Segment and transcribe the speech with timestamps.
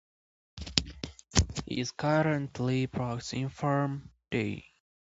[1.67, 4.65] He is currently a practicing Pharm.D.